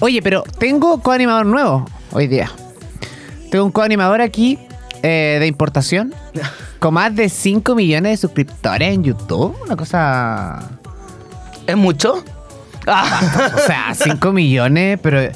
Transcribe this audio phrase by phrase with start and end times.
[0.00, 2.50] Oye, pero tengo coanimador nuevo hoy día.
[3.50, 4.58] Tengo un coanimador aquí
[5.02, 6.14] eh, de importación
[6.78, 9.56] con más de 5 millones de suscriptores en YouTube.
[9.62, 10.70] Una cosa.
[11.66, 12.24] ¿Es mucho?
[12.86, 15.30] O sea, 5 millones, pero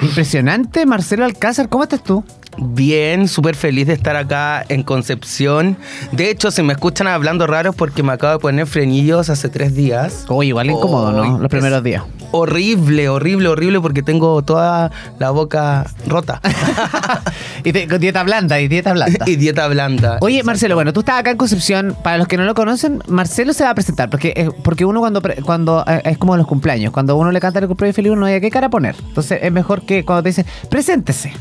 [0.00, 0.84] impresionante.
[0.86, 2.22] Marcelo Alcázar, ¿cómo estás tú?
[2.58, 5.76] Bien, súper feliz de estar acá en Concepción.
[6.12, 9.74] De hecho, si me escuchan hablando raros porque me acabo de poner frenillos hace tres
[9.74, 10.26] días.
[10.28, 11.38] Oye, igual incómodo, ¿no?
[11.38, 12.02] Los primeros es días.
[12.30, 16.40] Horrible, horrible, horrible porque tengo toda la boca rota.
[17.64, 19.24] y te- con dieta blanda, y dieta blanda.
[19.26, 20.18] y dieta blanda.
[20.20, 21.96] Oye, Marcelo, bueno, tú estás acá en Concepción.
[22.02, 24.10] Para los que no lo conocen, Marcelo se va a presentar.
[24.10, 26.92] Porque, eh, porque uno cuando, cuando eh, es como los cumpleaños.
[26.92, 28.94] Cuando uno le canta el cumpleaños feliz, uno no hay qué cara poner.
[29.08, 31.32] Entonces es mejor que cuando te dicen, preséntese.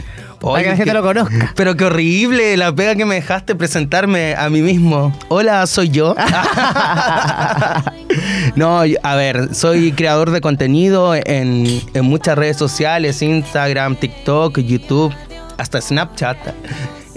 [0.49, 1.53] Para que la gente lo conozca.
[1.55, 5.15] Pero qué horrible la pega que me dejaste presentarme a mí mismo.
[5.29, 6.15] Hola, soy yo.
[8.55, 15.13] no, a ver, soy creador de contenido en, en muchas redes sociales, Instagram, TikTok, YouTube,
[15.57, 16.37] hasta Snapchat.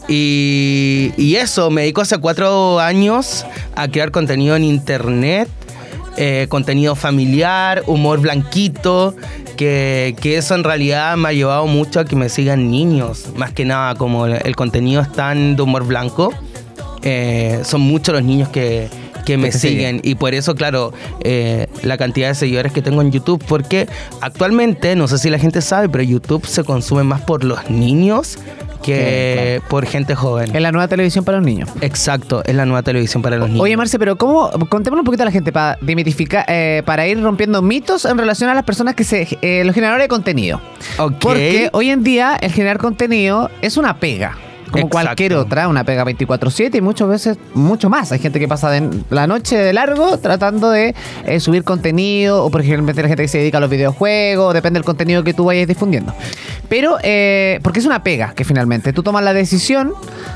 [0.06, 5.48] Y, y eso, me dedico hace cuatro años a crear contenido en internet
[6.16, 9.14] eh, contenido familiar, humor blanquito,
[9.56, 13.52] que, que eso en realidad me ha llevado mucho a que me sigan niños, más
[13.52, 16.32] que nada, como el, contenido es tan de humor blanco,
[17.02, 18.88] eh, son muchos los niños que,
[19.24, 23.10] que me siguen y por eso, claro, eh, la cantidad de seguidores que tengo en
[23.10, 23.88] YouTube, porque
[24.20, 28.38] actualmente, no sé si la gente sabe, pero YouTube se consume más por los niños
[28.84, 30.54] que por gente joven.
[30.54, 31.70] Es la nueva televisión para los niños.
[31.80, 33.62] Exacto, es la nueva televisión para los niños.
[33.62, 34.50] Oye, Marce, pero ¿cómo?
[34.68, 38.50] Contémosle un poquito a la gente para demitificar, eh, para ir rompiendo mitos en relación
[38.50, 40.60] a las personas que se, eh, los generadores de contenido.
[41.20, 44.36] Porque hoy en día el generar contenido es una pega.
[44.70, 44.88] Como Exacto.
[44.90, 48.12] cualquier otra, una pega 24-7 y muchas veces mucho más.
[48.12, 50.94] Hay gente que pasa de la noche de largo tratando de
[51.26, 54.78] eh, subir contenido, o por ejemplo, la gente que se dedica a los videojuegos, depende
[54.78, 56.12] del contenido que tú vayas difundiendo.
[56.68, 59.92] Pero, eh, porque es una pega que finalmente tú tomas la decisión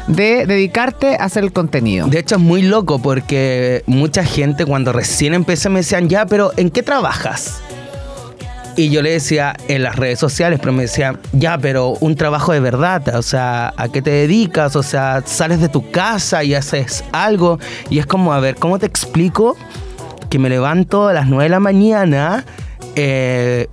[0.07, 2.07] de dedicarte a hacer el contenido.
[2.07, 6.53] De hecho es muy loco porque mucha gente cuando recién empecé me decían, ya, pero
[6.57, 7.61] ¿en qué trabajas?
[8.79, 12.53] Y yo le decía en las redes sociales, pero me decían, ya, pero un trabajo
[12.53, 14.77] de verdad, o sea, ¿a qué te dedicas?
[14.77, 17.59] O sea, sales de tu casa y haces algo.
[17.91, 19.57] Y es como, a ver, ¿cómo te explico
[20.31, 22.45] que me levanto a las 9 de la mañana?
[23.01, 23.69] eh,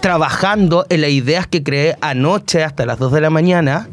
[0.00, 3.88] trabajando en las ideas que creé anoche hasta las 2 de la mañana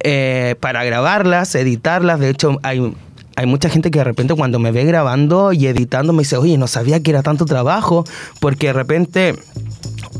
[0.00, 2.18] eh, para grabarlas, editarlas.
[2.18, 2.94] De hecho, hay,
[3.36, 6.56] hay mucha gente que de repente cuando me ve grabando y editando me dice, oye,
[6.56, 8.04] no sabía que era tanto trabajo,
[8.38, 9.34] porque de repente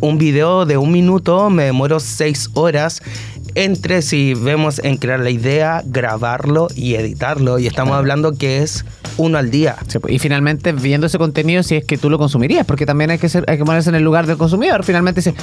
[0.01, 3.03] un video de un minuto me demoro seis horas
[3.57, 7.59] entre si vemos en crear la idea, grabarlo y editarlo.
[7.59, 8.85] Y estamos hablando que es
[9.17, 9.75] uno al día.
[9.89, 13.19] Sí, Y finalmente viendo ese contenido si es que tú lo consumirías, porque también hay
[13.19, 14.85] que ser, hay que ponerse en el lugar del consumidor.
[14.85, 15.35] Finalmente dice,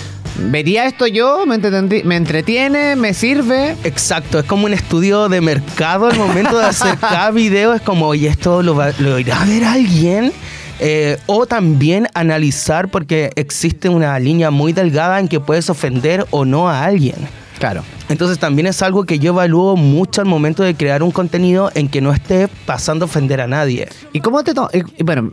[0.49, 1.57] vería esto yo, me,
[2.05, 3.75] me entretiene, me sirve.
[3.83, 7.73] Exacto, es como un estudio de mercado al momento de hacer cada video.
[7.73, 10.31] Es como, oye, esto lo, va- lo irá a ver alguien.
[10.79, 16.45] Eh, o también analizar, porque existe una línea muy delgada en que puedes ofender o
[16.45, 17.15] no a alguien.
[17.59, 17.81] Claro.
[18.09, 21.89] Entonces también es algo que yo evalúo mucho al momento de crear un contenido en
[21.89, 23.89] que no esté pasando a ofender a nadie.
[24.13, 25.31] ¿Y cómo te y- bueno,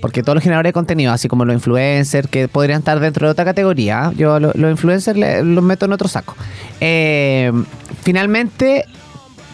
[0.00, 3.32] porque todos los generadores de contenido, así como los influencers, que podrían estar dentro de
[3.32, 6.34] otra categoría, yo lo- los influencers los meto en otro saco.
[6.80, 7.52] Eh,
[8.02, 8.86] finalmente,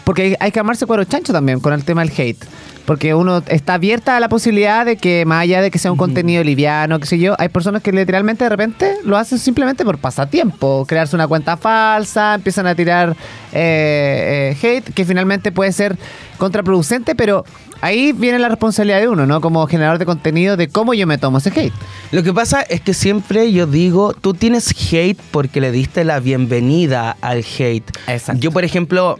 [0.05, 2.43] porque hay, hay que amarse cuero chancho también con el tema del hate.
[2.85, 5.97] Porque uno está abierta a la posibilidad de que, más allá de que sea un
[5.97, 9.97] contenido liviano, qué sé yo, hay personas que literalmente de repente lo hacen simplemente por
[9.97, 10.85] pasatiempo.
[10.85, 13.15] Crearse una cuenta falsa, empiezan a tirar
[13.53, 15.97] eh, eh, hate, que finalmente puede ser
[16.37, 17.45] contraproducente, pero
[17.79, 19.39] ahí viene la responsabilidad de uno, ¿no?
[19.39, 21.73] Como generador de contenido, de cómo yo me tomo ese hate.
[22.11, 26.19] Lo que pasa es que siempre yo digo, tú tienes hate porque le diste la
[26.19, 27.89] bienvenida al hate.
[28.07, 28.41] Exacto.
[28.41, 29.19] Yo, por ejemplo,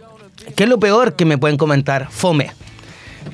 [0.54, 2.08] ¿qué es lo peor que me pueden comentar?
[2.10, 2.50] Fome.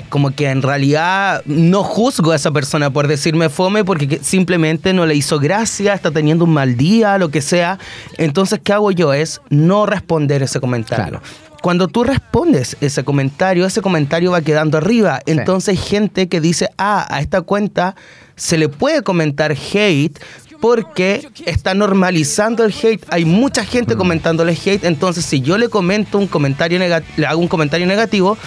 [0.08, 4.92] Como que en realidad no juzgo a esa persona por decirme fome porque que- simplemente
[4.92, 7.78] no le hizo gracia, está teniendo un mal día, lo que sea.
[8.18, 9.12] Entonces, ¿qué hago yo?
[9.12, 11.20] Es no responder ese comentario.
[11.20, 11.22] Claro.
[11.62, 15.20] Cuando tú respondes ese comentario, ese comentario va quedando arriba.
[15.26, 15.32] Sí.
[15.32, 17.96] Entonces hay gente que dice, ah, a esta cuenta
[18.34, 20.18] se le puede comentar hate
[20.60, 23.04] porque está normalizando el hate.
[23.10, 24.84] Hay mucha gente comentándole hate.
[24.84, 28.38] Entonces si yo le comento un comentario le hago un comentario negativo,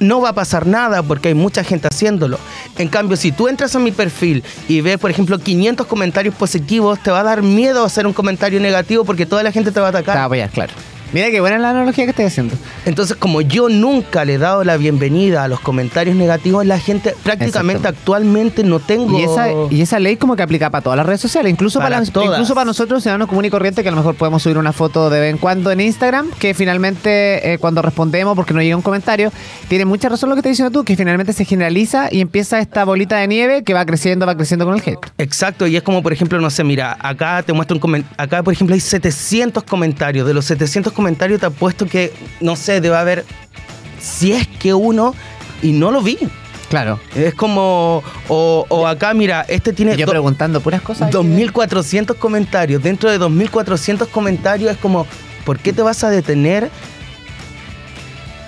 [0.00, 2.38] no va a pasar nada porque hay mucha gente haciéndolo.
[2.78, 6.98] En cambio, si tú entras a mi perfil y ves, por ejemplo, 500 comentarios positivos,
[7.02, 9.88] te va a dar miedo hacer un comentario negativo porque toda la gente te va
[9.88, 10.50] a Te va a atacar.
[10.50, 10.72] claro.
[11.12, 12.54] Mira qué buena la analogía que estoy haciendo.
[12.84, 17.14] Entonces, como yo nunca le he dado la bienvenida a los comentarios negativos, la gente
[17.24, 19.18] prácticamente actualmente no tengo.
[19.18, 21.88] Y esa, y esa ley como que aplica para todas las redes sociales, incluso para,
[21.90, 22.30] Para las- todas.
[22.30, 25.10] incluso para nosotros, ciudadanos común y corriente, que a lo mejor podemos subir una foto
[25.10, 28.82] de vez en cuando en Instagram, que finalmente eh, cuando respondemos porque nos llega un
[28.82, 29.32] comentario,
[29.68, 32.84] tiene mucha razón lo que estás diciendo tú, que finalmente se generaliza y empieza esta
[32.84, 34.98] bolita de nieve que va creciendo, va creciendo con el hate.
[35.18, 38.14] Exacto, y es como, por ejemplo, no sé, mira, acá te muestro un comentario.
[38.16, 40.26] Acá, por ejemplo, hay 700 comentarios.
[40.26, 40.99] De los 700 comentarios,
[41.38, 43.24] te apuesto que, no sé, debe haber.
[44.00, 45.14] Si es que uno.
[45.62, 46.18] Y no lo vi.
[46.68, 46.98] Claro.
[47.14, 48.02] Es como.
[48.28, 49.96] O, o acá, mira, este tiene.
[49.96, 51.10] Yo do- preguntando puras cosas.
[51.10, 52.82] 2.400 comentarios.
[52.82, 55.06] Dentro de 2.400 comentarios es como,
[55.44, 56.70] ¿por qué te vas a detener?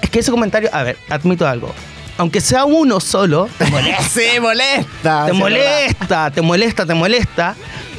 [0.00, 1.72] Es que ese comentario, a ver, admito algo.
[2.18, 4.02] Aunque sea uno solo, te molesta.
[4.04, 5.26] Sí, molesta.
[5.26, 7.56] te molesta, te molesta, te molesta.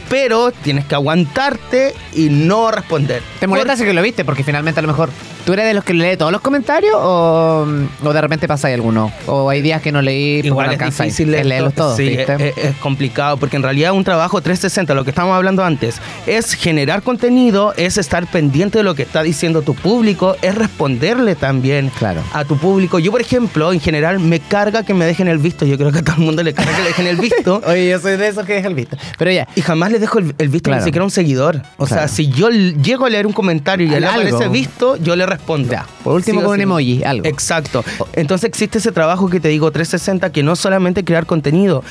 [0.10, 3.22] Pero tienes que aguantarte y no responder.
[3.40, 4.26] ¿Te molesta que lo viste?
[4.26, 5.10] Porque finalmente a lo mejor
[5.46, 7.66] tú eres de los que lee todos los comentarios o,
[8.04, 9.12] o de repente pasáis alguno.
[9.28, 11.20] O hay días que no leí porque Igual no es alcanzáis.
[11.20, 12.00] Es leerlos todos.
[12.00, 15.98] Es, es complicado porque en realidad un trabajo 360, lo que estábamos hablando antes,
[16.28, 21.36] es generar contenido, es estar pendiente de lo que está diciendo tu público, es responderle
[21.36, 22.22] también Claro.
[22.34, 23.00] a tu público.
[23.00, 25.66] Yo, por ejemplo, en general me carga que me dejen el visto.
[25.66, 27.62] Yo creo que a todo el mundo le carga que le dejen el visto.
[27.68, 28.98] Oye, yo soy de esos que deja el visto.
[29.18, 29.48] Pero ya.
[29.56, 30.82] Y jamás les dejo el, el visto Claro.
[30.82, 31.62] ni siquiera a un seguidor.
[31.78, 35.26] O sea, si yo llego a leer un comentario y le aparece visto, yo le
[35.38, 35.72] respondo.
[35.72, 37.26] Ya, por último con un emoji, algo.
[37.28, 37.84] Exacto.
[38.14, 41.84] Entonces existe ese trabajo que te digo 360 que no solamente crear contenido,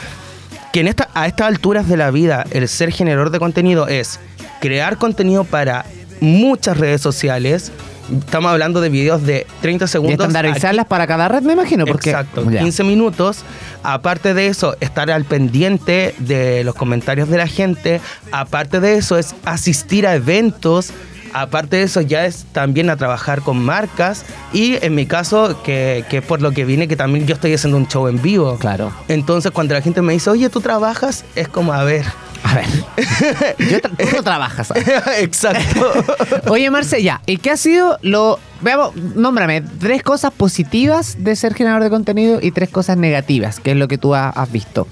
[0.73, 4.19] que en esta, a estas alturas de la vida el ser generador de contenido es
[4.61, 5.85] crear contenido para
[6.21, 7.73] muchas redes sociales.
[8.19, 10.13] Estamos hablando de videos de 30 Y segundos.
[10.15, 11.85] estandarizarlas para cada red, me imagino.
[11.87, 12.61] Porque, Exacto, Ya.
[12.61, 13.39] 15 minutos.
[13.83, 18.01] Aparte de eso, estar al pendiente de los comentarios de la gente.
[18.33, 20.91] Aparte de eso, es asistir a eventos.
[21.33, 24.25] Aparte de eso, ya es también a trabajar con marcas.
[24.53, 27.55] Y en mi caso, que, que es por lo que vine, que también yo estoy
[27.55, 28.57] haciendo un show en vivo.
[28.59, 28.93] Claro.
[29.09, 31.25] Entonces, cuando la gente me dice, oye, ¿tú trabajas?
[31.35, 32.05] Es como, a ver.
[32.45, 32.67] A ver.
[33.71, 34.67] Yo tra- tú no trabajas.
[34.67, 34.85] ¿sabes?
[35.21, 35.93] Exacto.
[36.51, 37.21] Oye, Marce, ya.
[37.25, 38.41] ¿Y qué ha sido lo.
[38.63, 43.71] Veamos, nómbrame tres cosas positivas de ser generador de contenido y tres cosas negativas, que
[43.71, 44.89] es lo que tú ha- has visto.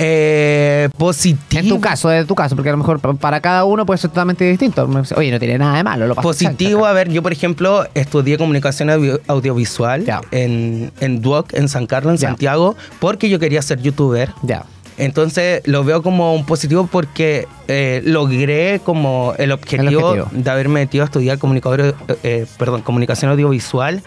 [0.00, 1.60] Eh, positivo.
[1.62, 3.98] En tu caso, de tu caso, porque a lo mejor pa- para cada uno puede
[3.98, 4.88] ser totalmente distinto.
[5.16, 6.06] Oye, no tiene nada de malo.
[6.06, 11.68] Lo Positivo, a ver, yo por ejemplo estudié comunicación audio- audiovisual en, en Duoc, en
[11.68, 12.18] San Carlos, en.
[12.18, 14.30] Santiago, porque yo quería ser youtuber.
[14.42, 14.64] Ya.
[14.98, 20.28] Entonces lo veo como un positivo porque eh, logré como el objetivo, objetivo.
[20.42, 24.02] de haberme metido a estudiar comunicador, eh, perdón, comunicación audiovisual.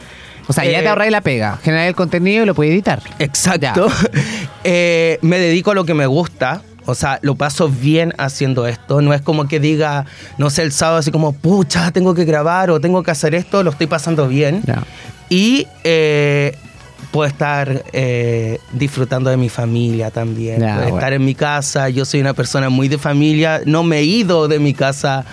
[0.48, 1.57] O sea, ya Eh, te ahorráis la pega.
[1.63, 3.01] Generar el contenido y lo puedes editar.
[3.19, 3.88] Exacto.
[4.66, 6.62] Eh, me dedico a lo que me gusta.
[6.86, 9.01] O sea, lo paso bien haciendo esto.
[9.01, 10.06] No es como que diga,
[10.38, 13.63] no sé, el sábado así como, pucha, tengo que grabar o tengo que hacer esto.
[13.63, 14.62] Lo estoy pasando bien.
[14.66, 14.84] Ya.
[15.30, 16.57] Y eh,
[17.12, 20.60] puedo estar eh, disfrutando de mi familia también.
[20.62, 20.98] Ya, Puedo bueno.
[20.98, 21.90] estar en mi casa.
[21.90, 23.62] Yo soy una persona muy de familia.
[23.66, 25.25] No me he ido de mi casa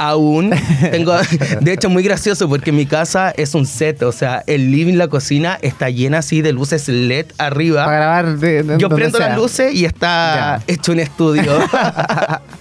[0.00, 0.50] aún.
[0.90, 1.14] Tengo,
[1.60, 4.02] de hecho, muy gracioso porque mi casa es un set.
[4.02, 7.84] O sea, el living, la cocina está llena así de luces LED arriba.
[7.84, 8.38] Para grabar.
[8.38, 9.28] de- de- Yo prendo sea.
[9.28, 10.72] las luces y está Ya.
[10.74, 11.52] hecho un estudio.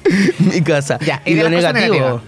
[0.39, 0.99] mi casa.
[1.05, 2.21] Ya, y, ¿y lo negativo.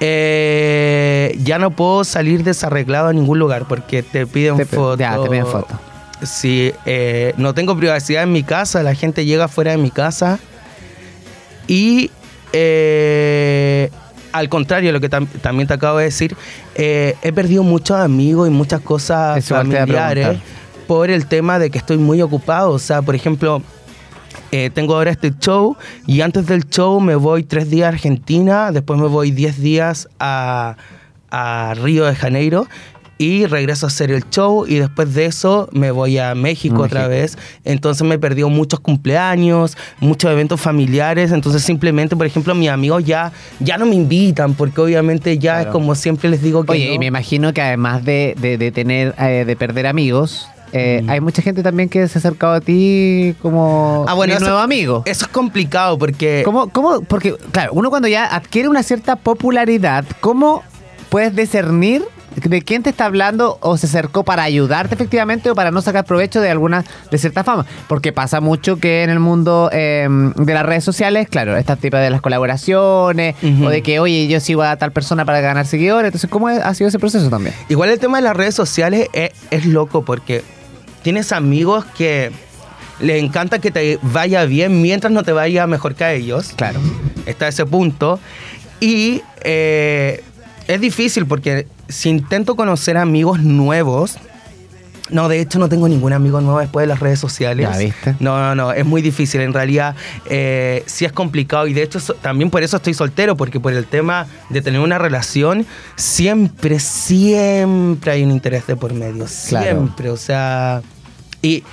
[0.00, 4.98] eh, ya no puedo salir desarreglado a ningún lugar porque te piden Te fotos.
[4.98, 5.76] ya, te piden fotos.
[6.22, 10.38] Sí, eh, no tengo privacidad en mi casa, la gente llega fuera de mi casa.
[11.66, 12.10] Y
[12.52, 13.90] eh,
[14.32, 16.36] al contrario, lo que tam- también te acabo de decir,
[16.74, 20.38] eh, he perdido muchos amigos y muchas cosas Eso familiares
[20.86, 22.70] por el tema de que estoy muy ocupado.
[22.70, 23.62] O sea, por ejemplo,
[24.52, 28.72] eh, tengo ahora este show y antes del show me voy tres días a Argentina,
[28.72, 30.76] después me voy diez días a,
[31.30, 32.66] a Río de Janeiro
[33.22, 37.06] y regreso a hacer el show y después de eso me voy a México otra
[37.06, 37.36] vez.
[37.64, 43.30] Entonces me perdió muchos cumpleaños, muchos eventos familiares, entonces simplemente, por ejemplo, mis amigos ya,
[43.58, 45.68] ya no me invitan porque obviamente ya Claro.
[45.68, 46.72] es como siempre les digo que...
[46.72, 46.94] Oye, no.
[46.94, 51.10] y me imagino que además de, de- de tener, eh, de perder amigos, eh, Mm.
[51.10, 54.44] hay mucha gente también que se ha acercado a ti como Ah, bueno, mi eso-
[54.46, 55.02] nuevo amigo.
[55.04, 56.40] Eso es complicado porque...
[56.44, 57.02] ¿Cómo, cómo?
[57.02, 60.62] Porque, claro, uno cuando ya adquiere una cierta popularidad, ¿cómo
[61.10, 62.02] puedes discernir
[62.36, 66.04] de quién te está hablando o se acercó para ayudarte efectivamente o para no sacar
[66.04, 67.66] provecho de alguna, de cierta fama?
[67.88, 72.00] Porque pasa mucho que en el mundo eh, de las redes sociales, claro, estas tipos
[72.00, 76.08] de las colaboraciones o de que, oye, yo sigo a tal persona para ganar seguidores.
[76.08, 77.54] Entonces, ¿cómo ha sido ese proceso también?
[77.68, 80.42] Igual el tema de las redes sociales es, es loco porque
[81.02, 82.30] tienes amigos que
[83.00, 86.52] les encanta que te vaya bien mientras no te vaya mejor que a ellos.
[86.56, 86.80] Claro.
[87.26, 88.20] Está ese punto.
[88.80, 90.22] Y eh,
[90.70, 94.16] Es difícil porque si intento conocer amigos nuevos,
[95.10, 97.68] no, de hecho no tengo ningún amigo nuevo después de las redes sociales.
[97.68, 98.14] Ya, ¿viste?
[98.20, 99.40] No, no, no, es muy difícil.
[99.40, 99.96] En realidad
[100.26, 103.72] eh, sí es complicado y de hecho so- también por eso estoy soltero, porque por
[103.72, 109.26] el tema de tener una relación, siempre, siempre hay un interés de por medio.
[109.48, 109.66] Claro.
[109.66, 110.82] Siempre, o sea...
[111.42, 111.64] Y,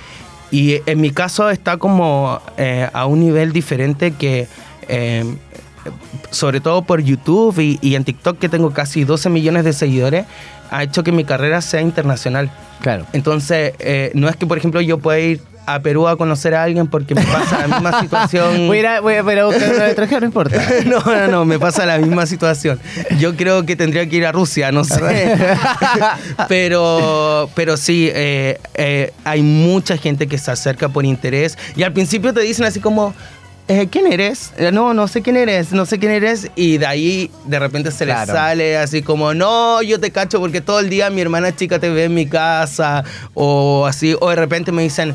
[0.50, 4.48] y en mi caso está como eh, a un nivel diferente que...
[4.88, 5.24] eh,
[6.30, 10.26] sobre todo por YouTube y, y en TikTok que tengo casi 12 millones de seguidores,
[10.70, 12.50] ha hecho que mi carrera sea internacional.
[12.80, 13.06] Claro.
[13.12, 16.62] Entonces, eh, no es que, por ejemplo, yo pueda ir a Perú a conocer a
[16.62, 18.66] alguien porque me pasa la misma situación.
[18.68, 20.58] Voy a ir a, voy a, voy a buscar un extranjero, no importa.
[20.86, 22.80] No, no, no, me pasa la misma situación.
[23.18, 25.36] Yo creo que tendría que ir a Rusia, no sé.
[26.48, 31.92] pero, pero sí, eh, eh, hay mucha gente que se acerca por interés y al
[31.92, 33.14] principio te dicen así como,
[33.68, 34.52] eh, ¿quién eres?
[34.56, 36.50] Eh, No, no sé quién eres, no sé quién eres.
[36.56, 38.32] Y de ahí de repente se Claro.
[38.32, 41.78] les sale así como, no, yo te cacho porque todo el día mi hermana chica
[41.78, 44.16] te ve en mi casa o así.
[44.20, 45.14] O de repente me dicen,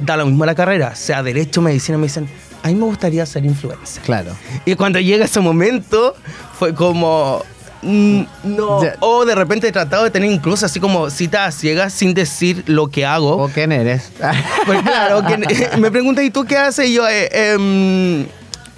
[0.00, 2.28] da lo mismo la carrera, sea derecho, medicina, me dicen,
[2.62, 4.02] a mí me gustaría ser influencer.
[4.02, 4.32] Claro.
[4.64, 6.14] Y cuando llega ese momento,
[6.58, 7.42] fue como.
[7.82, 8.82] Mm, No.
[8.82, 8.94] Ya.
[9.00, 12.88] O de repente he tratado de tener incluso así como citas ciegas sin decir lo
[12.88, 13.36] que hago.
[13.36, 14.10] ¿O quién eres?
[14.66, 15.22] Pues claro,
[15.78, 16.86] me pregunta, ¿y tú qué haces?
[16.88, 18.26] Y yo, eh, em,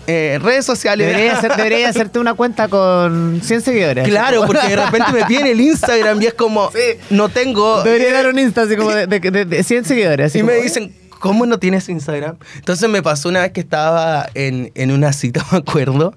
[0.06, 1.06] eh, redes sociales.
[1.06, 4.08] Debería, hacer- debería hacerte una cuenta con 100 seguidores.
[4.08, 6.70] Claro, porque de repente me piden el Instagram y es como,
[7.10, 7.82] no tengo.
[7.82, 10.34] Debería dar un Insta así como de, de- de- de 100 seguidores.
[10.34, 12.36] Y me dicen, ¿cómo no tienes Instagram?
[12.56, 16.14] Entonces me pasó una vez que estaba en, en una cita, me acuerdo,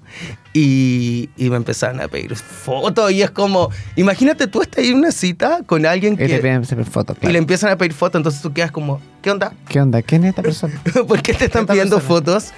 [0.52, 3.12] y, y me empezaron a pedir fotos.
[3.12, 6.38] Y es como, imagínate tú estás en una cita con alguien Y te que.
[6.38, 7.16] piden hacer fotos.
[7.18, 7.32] Y claro.
[7.34, 9.52] le empiezan a pedir fotos, entonces tú quedas como, ¿qué onda?
[9.68, 10.02] ¿Qué onda?
[10.02, 10.82] ¿Quién es esta persona?
[11.06, 12.20] ¿Por qué te están pidiendo persona.
[12.20, 12.52] fotos?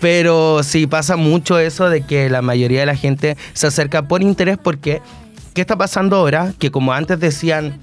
[0.00, 4.20] Pero sí pasa mucho eso de que la mayoría de la gente se acerca por
[4.22, 5.00] interés porque
[5.54, 6.52] ¿qué está pasando ahora?
[6.58, 7.78] Que como antes decían,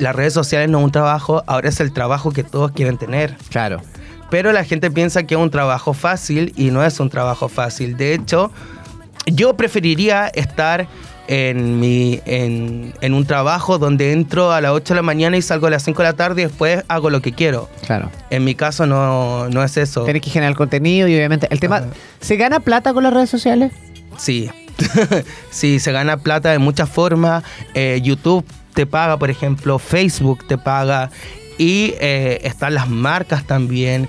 [0.00, 3.36] las redes sociales no es un trabajo, ahora es el trabajo que todos quieren tener.
[3.50, 3.82] Claro.
[4.30, 7.96] Pero la gente piensa que es un trabajo fácil y no es un trabajo fácil.
[7.96, 8.50] De hecho,
[9.26, 10.88] yo preferiría estar
[11.28, 15.42] en, mi, en, en un trabajo donde entro a las 8 de la mañana y
[15.42, 17.68] salgo a las 5 de la tarde y después hago lo que quiero.
[17.86, 18.10] Claro.
[18.30, 20.04] En mi caso no, no es eso.
[20.04, 21.84] Tienes que generar contenido y obviamente el tema...
[22.20, 23.72] ¿Se gana plata con las redes sociales?
[24.16, 24.50] Sí,
[25.50, 27.44] sí, se gana plata de muchas formas.
[27.74, 31.10] Eh, YouTube te paga, por ejemplo, Facebook te paga
[31.58, 34.08] y eh, están las marcas también.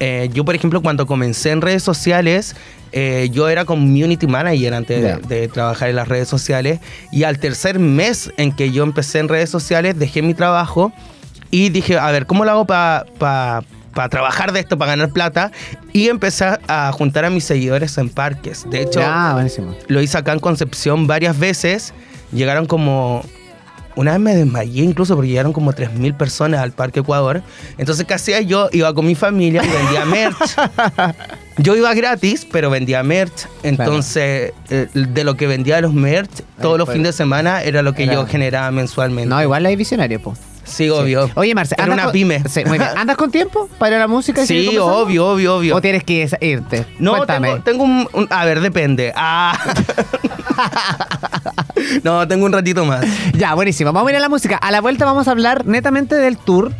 [0.00, 2.54] Eh, yo, por ejemplo, cuando comencé en redes sociales,
[2.92, 6.80] eh, yo era community manager antes de- trabajar en las redes sociales
[7.12, 10.92] y al tercer mes en que yo empecé en redes sociales dejé mi trabajo
[11.50, 13.62] y dije, a ver, ¿cómo lo hago para
[14.10, 15.50] trabajar de esto, para ganar plata?
[15.92, 18.64] Y empecé a juntar a mis seguidores en parques.
[18.70, 19.00] De hecho,
[19.88, 21.92] lo hice acá en Concepción varias veces.
[22.32, 23.22] Llegaron como.
[23.98, 27.42] Una vez me desmayé incluso porque llegaron como 3.000 personas al Parque Ecuador.
[27.78, 28.68] Entonces, ¿qué hacía yo?
[28.70, 30.56] Iba con mi familia y vendía merch.
[31.56, 33.48] Yo iba gratis, pero vendía merch.
[33.64, 36.30] Entonces, eh, de lo que vendía de los merch,
[36.62, 39.28] todos los fines de semana era lo que Era- yo generaba mensualmente.
[39.28, 40.36] No, igual hay visionario, po.
[40.62, 41.28] Sí, obvio.
[41.34, 42.42] Oye, Marce, ¿andas una con- pyme.
[42.48, 42.90] Sí, muy bien.
[42.94, 44.44] ¿Andas con tiempo para ir a la música?
[44.44, 45.74] y Sí, obvio, obvio, obvio.
[45.76, 46.86] ¿O tienes que irte?
[47.00, 47.48] No, Cuéntame.
[47.48, 49.12] tengo, tengo un, un- A ver, depende.
[49.16, 49.58] Ah.
[52.04, 53.04] no, tengo un ratito más.
[53.34, 53.92] Ya, buenísimo.
[53.92, 54.56] Vamos a ir a la música.
[54.56, 56.72] A la vuelta vamos a hablar netamente del tour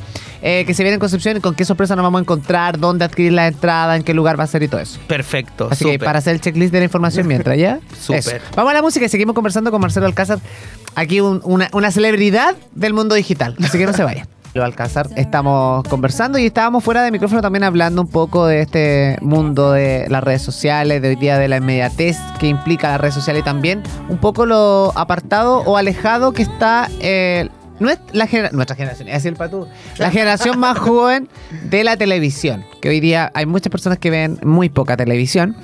[0.43, 3.05] eh, que se viene en Concepción y con qué sorpresa nos vamos a encontrar, dónde
[3.05, 4.99] adquirir la entrada, en qué lugar va a ser y todo eso.
[5.07, 5.69] Perfecto.
[5.71, 7.81] Así que para hacer el checklist de la información mientras, ¿ya?
[8.01, 8.41] Súper.
[8.55, 10.39] Vamos a la música y seguimos conversando con Marcelo Alcázar.
[10.95, 13.57] Aquí un- una, una celebridad del mundo digital.
[13.63, 14.27] Así que no se vaya.
[14.55, 19.73] Alcázar, estamos conversando y estábamos fuera de micrófono también hablando un poco de este mundo
[19.73, 23.43] de las redes sociales, de hoy día de la inmediatez que implica las redes sociales
[23.43, 27.49] y también un poco lo apartado o alejado que está eh,
[27.81, 29.67] nues- la genera- nuestra generación, es decir, para tú,
[29.99, 31.29] la generación más joven
[31.65, 35.57] de la televisión, que hoy día hay muchas personas que ven muy poca televisión,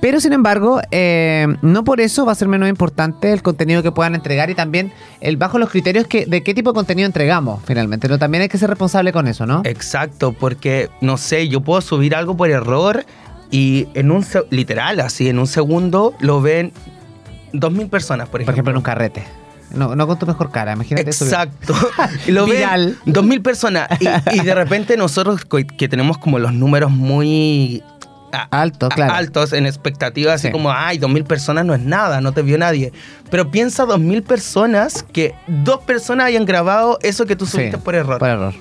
[0.00, 3.90] pero sin embargo, eh, no por eso va a ser menos importante el contenido que
[3.92, 7.60] puedan entregar y también el bajo los criterios que, de qué tipo de contenido entregamos
[7.64, 8.18] finalmente, ¿no?
[8.18, 9.62] También hay que ser responsable con eso, ¿no?
[9.64, 13.04] Exacto, porque no sé, yo puedo subir algo por error
[13.50, 16.72] y en un literal, así, en un segundo lo ven
[17.52, 18.46] dos mil personas, por ejemplo.
[18.46, 19.24] Por ejemplo, en un carrete.
[19.70, 21.74] No, no con tu mejor cara, imagínate Exacto.
[22.26, 22.96] Y lo Viral.
[23.04, 23.88] ven dos mil personas.
[24.00, 25.42] Y, y de repente nosotros
[25.76, 27.82] que tenemos como los números muy
[28.32, 29.14] a- Alto, a- claro.
[29.14, 30.52] altos en expectativas, así Sí.
[30.52, 32.92] como, ay, dos mil personas no es nada, no te vio nadie.
[33.30, 37.78] Pero piensa dos mil personas que dos personas hayan grabado eso que tú Sí, subiste
[37.78, 38.18] por error.
[38.18, 38.54] Por error.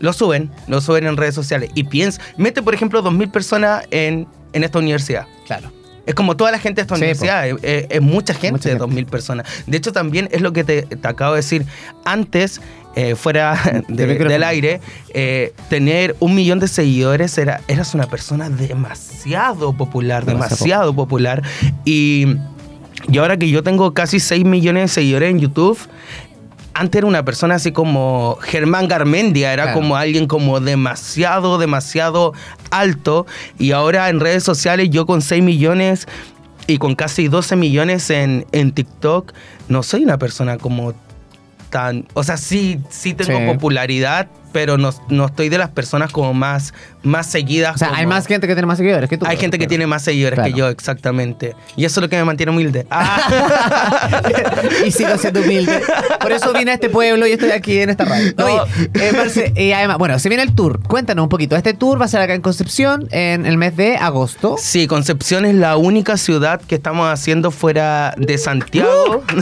[0.00, 1.70] Lo suben, lo suben en redes sociales.
[1.74, 5.26] Y piensa, mete por ejemplo dos mil personas en, en esta universidad.
[5.46, 5.70] Claro.
[6.10, 8.68] Es como toda la gente de esta Sí, universidad, es, es- es mucha gente, Mucha
[8.70, 8.84] gente.
[8.84, 9.46] 2.000 personas.
[9.66, 11.64] De hecho, también es lo que te, te acabo de decir.
[12.04, 12.60] Antes,
[12.96, 13.56] eh, fuera
[13.88, 14.80] de- del aire,
[15.14, 21.42] eh, tener un millón de seguidores era, eras una persona demasiado popular, Demasiado demasiado, popular.
[21.84, 22.26] Y,
[23.08, 25.78] y ahora que yo tengo casi 6 millones de seguidores en YouTube,
[26.74, 29.78] antes era una persona así como Germán Garmendia, era Claro.
[29.80, 32.32] como alguien como demasiado, demasiado
[32.70, 33.26] alto.
[33.58, 36.06] Y ahora en redes sociales yo con 6 millones
[36.66, 39.32] y con casi 12 millones en, en TikTok,
[39.68, 40.94] no soy una persona como
[41.70, 42.06] tan...
[42.14, 43.46] O sea, sí, sí tengo Sí.
[43.46, 47.74] popularidad, pero no, no estoy de las personas como más, más seguidas.
[47.76, 49.26] O sea, hay más gente que tiene más seguidores que tú.
[49.26, 50.52] Hay gente que tiene más seguidores Claro.
[50.52, 51.54] que yo, exactamente.
[51.76, 52.86] Y eso es lo que me mantiene humilde.
[54.86, 55.82] y sigo siendo humilde.
[56.20, 58.32] Por eso vine a este pueblo y estoy aquí en esta radio.
[58.36, 58.44] No.
[58.46, 58.62] Oye,
[58.94, 60.80] eh, Marce, y además, bueno, se viene el tour.
[60.82, 61.56] Cuéntanos un poquito.
[61.56, 64.56] Este tour va a ser acá en Concepción en el mes de agosto.
[64.58, 69.22] Sí, Concepción es la única ciudad que estamos haciendo fuera de Santiago.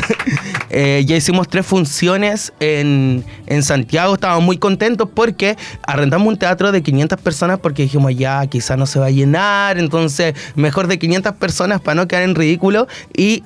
[0.71, 6.73] Eh, ya hicimos tres funciones en, en Santiago, estábamos muy contentos porque arrendamos un teatro
[6.73, 10.99] de 500 personas porque dijimos ya, quizás no se va a llenar, entonces mejor de
[10.99, 13.43] 500 personas para no quedar en ridículo y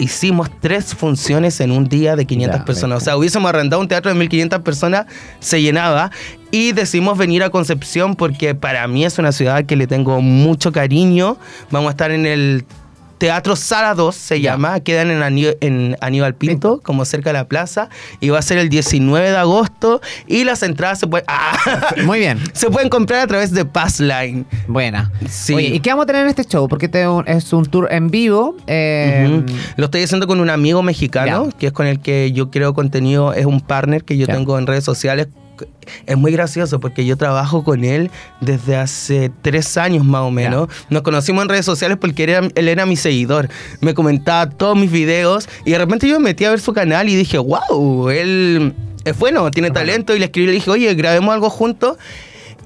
[0.00, 3.02] hicimos tres funciones en un día de 500 Ya, personas.
[3.02, 5.06] O sea, hubiésemos arrendado un teatro de 1500 personas,
[5.38, 6.10] se llenaba.
[6.50, 10.72] Y decidimos venir a Concepción porque para mí es una ciudad que le tengo mucho
[10.72, 11.36] cariño.
[11.70, 12.64] Vamos a estar en el
[13.20, 14.80] Teatro Sala 2, se llama.
[14.80, 17.90] Quedan en, Aní- en Aníbal Pinto, como cerca de la plaza.
[18.18, 20.00] Y va a ser el 19 de agosto.
[20.26, 21.26] Y las entradas se pueden...
[21.28, 21.52] ¡Ah!
[22.04, 22.40] Muy bien.
[22.54, 24.46] se pueden comprar a través de Passline.
[24.66, 25.12] Buena.
[25.28, 25.52] Sí.
[25.54, 26.66] Oye, ¿y qué vamos a tener en este show?
[26.66, 28.56] Porque este es un tour en vivo.
[28.66, 29.44] eh.
[29.76, 33.34] Lo estoy haciendo con un amigo mexicano, que es con el que yo creo contenido,
[33.34, 35.28] es un partner que yo tengo en redes sociales.
[36.06, 40.68] Es muy gracioso porque yo trabajo con él desde hace tres años más o menos.
[40.90, 43.48] Nos conocimos en redes sociales porque era- él era mi seguidor.
[43.80, 47.08] Me comentaba todos mis videos y de repente yo me metí a ver su canal
[47.08, 48.74] y dije, wow, él
[49.04, 50.14] es bueno, tiene talento.
[50.14, 51.96] Y le escribí y le dije, oye, grabemos algo juntos.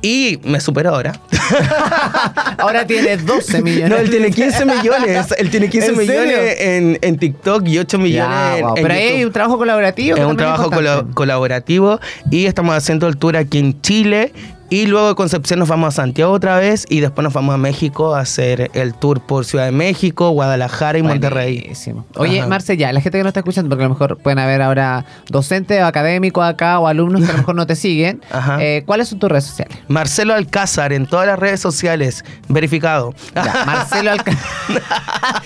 [0.04, 1.18] Y me supera ahora.
[2.58, 3.88] Ahora tiene 12 millones.
[3.88, 5.34] No, él tiene 15 millones.
[5.38, 6.12] Él tiene 15 ¿En serio?
[6.20, 9.26] millones en, en TikTok y 8 millones Ya, en, Pero ahí hay YouTube.
[9.28, 10.16] un trabajo colaborativo.
[10.18, 10.70] Es un trabajo
[11.14, 12.00] colaborativo
[12.30, 14.32] y estamos haciendo el tour aquí en Chile
[14.70, 17.58] y luego de Concepción nos vamos a Santiago otra vez y después nos vamos a
[17.58, 21.72] México a hacer el tour por Ciudad de México, Guadalajara y Monterrey.
[22.16, 22.48] Oye, Ajá.
[22.48, 25.04] Marce, ya, la gente que no está escuchando, porque a lo mejor pueden haber ahora
[25.28, 28.22] docentes o académicos acá o alumnos que a lo mejor no te siguen.
[28.30, 28.56] Ajá.
[28.60, 29.76] eh, ¿Cuáles son tus redes sociales?
[29.88, 33.14] Marcelo Alcázar en todas las redes sociales, verificado.
[33.34, 34.44] Ya, Marcelo Alcázar.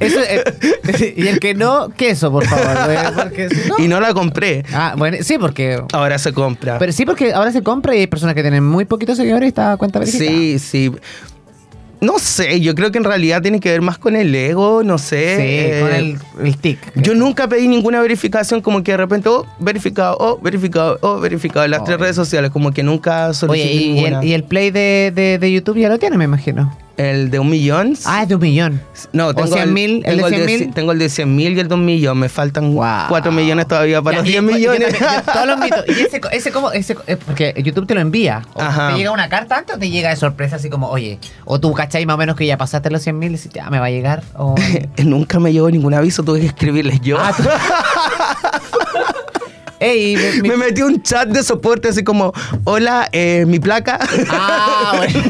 [0.00, 3.12] Eh, y el que no, queso, por favor.
[3.16, 4.64] Porque si no- Y no la compré.
[4.72, 5.82] Ah, bueno, sí, porque.
[5.92, 6.78] Ahora se compra.
[6.78, 9.48] Pero sí, porque ahora se compra y hay personas que tienen muy poquitos seguidores y
[9.48, 10.30] está cuenta verificada.
[10.30, 10.92] Sí, sí.
[12.00, 14.98] No sé, yo creo que en realidad tiene que ver más con el ego, no
[14.98, 15.36] sé.
[15.36, 16.78] Sí, eh, con el, el tic.
[16.96, 21.64] Yo nunca pedí ninguna verificación, como que de repente, oh, verificado, oh, verificado, oh, verificado.
[21.68, 22.02] Las tres Oye.
[22.02, 24.18] redes sociales, como que nunca Oye, solicité y, y ninguna.
[24.20, 26.76] el, y el play de, de, de YouTube ya lo tiene, me imagino.
[26.98, 27.94] El de un millón.
[28.04, 28.80] Ah, es de un millón.
[29.12, 30.74] no, o tengo 100 mil, el tengo de 100 ci- mil.
[30.74, 32.18] Tengo el de 100 mil y el de un millón.
[32.18, 33.06] Me faltan Wow.
[33.08, 34.98] 4 millones todavía para Ya, los y 10 después- yo millones.
[35.00, 35.84] yo todos los mitos.
[35.88, 38.42] Y ese, ese como, ese, eh, porque YouTube te lo envía.
[38.54, 38.90] O Ajá.
[38.90, 41.72] ¿Te llega una carta antes o te llega de sorpresa así como, oye, o tú
[41.72, 43.86] cachai más o menos que ya pasaste los 100 mil y dices, ya me va
[43.86, 44.22] a llegar?
[44.36, 44.54] O...
[45.02, 47.16] Nunca me llegó ningún aviso, tuve que escribirles yo.
[47.18, 47.42] Ah, tú-
[49.80, 52.32] Ey, mi- mi- me metí un chat de soporte así como,
[52.64, 53.98] hola, eh, mi placa.
[54.30, 55.20] Ah, bueno.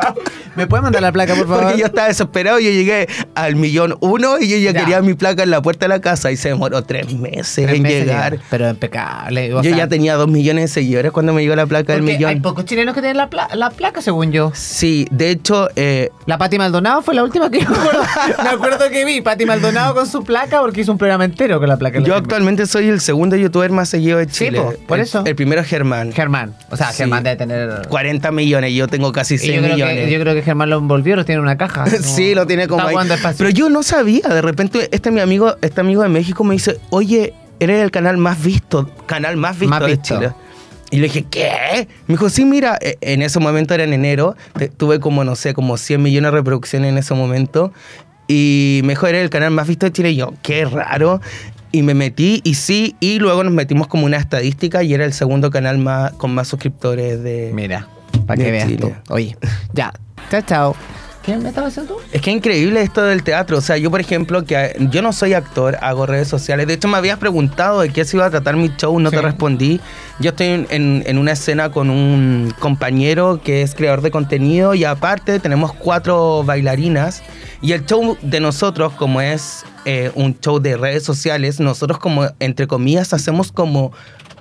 [0.56, 1.62] ¿Me puedes mandar la placa, por favor?
[1.64, 4.80] Porque yo estaba desesperado, yo llegué al millón uno y yo ya, Ya.
[4.80, 7.76] quería mi placa en la puerta de la casa y se demoró tres meses Tres
[7.76, 8.32] en meses llegar.
[8.32, 9.48] llega, Pero impecable.
[9.48, 12.30] Yo sea, ya tenía dos millones de seguidores cuando me llegó la placa del millón.
[12.30, 14.52] Hay pocos chilenos que tienen la, pla- la placa, según yo.
[14.54, 18.02] Sí, de hecho, eh, La Pati Maldonado fue la última que yo me acuerdo,
[18.42, 19.20] me acuerdo que vi.
[19.20, 22.00] Pati Maldonado con su placa porque hizo un programa entero con la placa.
[22.00, 24.60] yo actualmente soy el segundo youtuber más seguido de Sí, Chile.
[24.60, 25.22] po, por El- eso.
[25.24, 26.12] El primero es Germán.
[26.12, 26.54] Germán.
[26.70, 26.98] O sea, Sí.
[26.98, 27.86] Germán debe tener...
[27.88, 29.89] 40 millones, yo tengo casi Y 6 yo, creo millones.
[29.94, 31.86] Que, yo creo que Germán lo envolvió, lo tiene en una caja.
[32.02, 32.96] sí, lo tiene como ahí.
[33.36, 36.78] Pero yo no sabía, de repente este mi amigo, este amigo de México me dice,
[36.90, 40.02] oye, eres el canal más visto, canal más visto Más de visto.
[40.02, 40.32] Chile.
[40.90, 41.88] Y le dije, ¿qué?
[42.08, 44.34] Me dijo, sí, mira, eh, en ese momento era en enero,
[44.76, 47.72] tuve como, no sé, como 100 millones de reproducciones en ese momento.
[48.26, 50.10] Y me dijo, eres el canal más visto de Chile.
[50.10, 51.20] Y yo, qué raro.
[51.72, 55.12] Y me metí, y sí, y luego nos metimos como una estadística y era el
[55.12, 57.52] segundo canal más, con más suscriptores de...
[57.54, 57.86] Mira,
[58.36, 58.78] para que veas Chile.
[59.06, 59.12] tú.
[59.12, 59.36] Oye,
[59.72, 59.92] ya.
[60.30, 60.76] Chao, chao.
[61.22, 62.00] ¿Qué me estabas diciendo tú?
[62.12, 63.58] Es que es increíble esto del teatro.
[63.58, 66.66] O sea, yo, por ejemplo, que eh, yo no soy actor, hago redes sociales.
[66.66, 69.16] De hecho, me habías preguntado de qué se iba a tratar mi show, no Sí.
[69.16, 69.80] te respondí.
[70.18, 75.38] Yo estoy en una escena con un compañero que es creador de contenido y aparte
[75.40, 77.22] tenemos cuatro bailarinas.
[77.60, 82.28] Y el show de nosotros, como es eh, un show de redes sociales, nosotros como,
[82.40, 83.92] entre comillas, hacemos como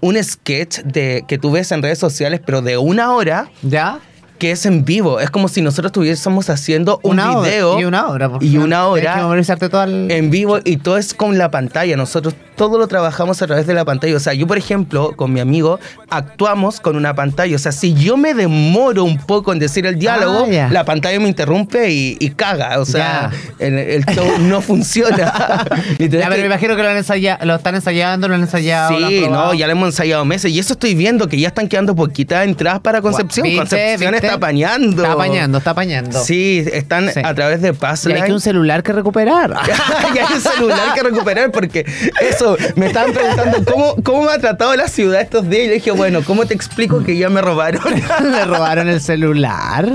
[0.01, 3.99] un sketch de, que tú ves en redes sociales, pero de una hora ¿Ya?
[4.39, 5.19] Que es en vivo.
[5.19, 7.81] Es como si nosotros estuviésemos haciendo un video hora.
[7.81, 8.29] Y una hora.
[8.29, 8.65] por y favor.
[8.67, 10.09] una hora que todo el...
[10.11, 11.95] en vivo y todo es con la pantalla.
[11.97, 14.15] Nosotros todo lo trabajamos a través de la pantalla.
[14.15, 17.55] O sea, yo, por ejemplo, con mi amigo, actuamos con una pantalla.
[17.55, 21.19] O sea, si yo me demoro un poco en decir el diálogo, Ah, la pantalla
[21.19, 22.79] me interrumpe y, y caga.
[22.79, 25.15] O sea, el, el show no funciona.
[25.17, 28.99] Ya, pero que- me imagino que lo, han ensaya- lo están ensayando, lo han ensayado.
[28.99, 30.51] lo han Sí, no, ya lo hemos ensayado meses.
[30.51, 33.47] Y eso estoy viendo que ya están quedando poquitas entradas para Concepción.
[33.55, 34.28] Concepción ¿Viste?
[34.29, 35.01] Está apañando.
[35.03, 36.23] Está apañando, está apañando.
[36.23, 37.21] Sí, están Sí.
[37.23, 38.17] a través de Y Passline.
[38.17, 39.53] hay que un celular que recuperar.
[40.15, 41.85] y hay un celular que recuperar porque
[42.21, 45.73] eso, me estaban preguntando cómo, cómo me ha tratado la ciudad estos días y le
[45.75, 47.81] dije, bueno, ¿cómo te explico que ya me robaron?
[48.31, 49.87] Me robaron el celular.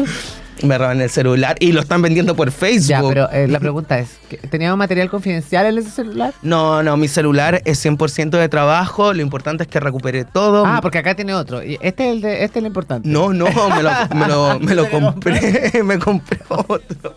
[0.62, 2.86] Me roban el celular y lo están vendiendo por Facebook.
[2.88, 6.32] Ya, pero eh, la pregunta es, ¿que- ¿tenía un material confidencial en ese celular?
[6.42, 10.64] No, no, mi celular es 100% de trabajo, lo importante es que recupere todo.
[10.64, 11.62] Ah, porque acá tiene otro.
[11.62, 13.08] Y este es el de, este es lo importante.
[13.08, 17.14] No, no, me lo, me lo, me lo Se lo compré, me compré otro.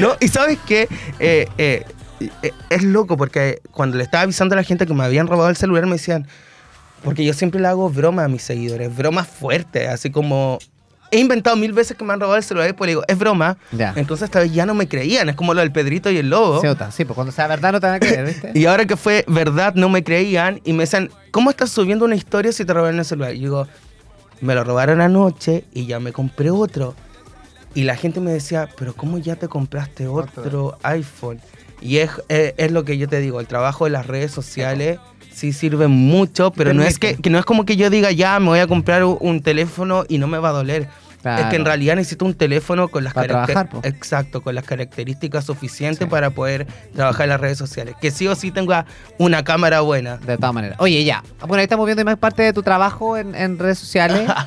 [0.00, 1.84] No, y sabes qué, eh, eh,
[2.70, 5.56] es loco porque cuando le estaba avisando a la gente que me habían robado el
[5.56, 6.26] celular me decían,
[7.04, 10.58] porque yo siempre le hago broma a mis seguidores, bromas fuertes, así como...
[11.10, 13.18] He inventado mil veces que me han robado el celular y pues le digo, es
[13.18, 13.56] broma.
[13.72, 13.92] Ya.
[13.96, 16.60] Entonces esta vez ya no me creían, es como lo del Pedrito y el Lobo.
[16.68, 16.90] Otra.
[16.90, 18.52] Sí, pues cuando sea verdad no te van a creer, ¿viste?
[18.54, 22.16] Y ahora que fue verdad, no me creían y me decían, ¿cómo estás subiendo una
[22.16, 23.34] historia si te robaron el celular?
[23.34, 23.66] Y digo,
[24.40, 26.94] me lo robaron anoche y ya me compré otro.
[27.74, 31.40] Y la gente me decía, pero ¿cómo ya te compraste otro iPhone?
[31.80, 34.98] Y es, es, es lo que yo te digo, el trabajo de las redes sociales
[35.36, 38.40] sí sirve mucho, pero no es que, que no es como que yo diga, ya
[38.40, 40.88] me voy a comprar un, teléfono y no me va a doler.
[41.24, 43.80] Es que en realidad necesito un teléfono con las Para caracter- trabajar, po.
[43.82, 46.06] Exacto, con las características suficientes Sí.
[46.06, 47.96] para poder trabajar en las redes sociales.
[48.00, 48.86] Que sí o sí tenga
[49.18, 50.18] una cámara buena.
[50.18, 50.78] De todas maneras.
[50.80, 51.24] Oye, ya.
[51.40, 54.30] Bueno, ahí estamos viendo más parte de tu trabajo en, en redes sociales.